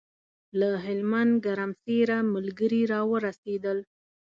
[0.59, 3.77] له هلمند ګرمسېره ملګري راورسېدل.